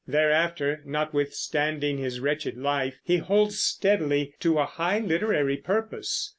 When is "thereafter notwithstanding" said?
0.07-1.99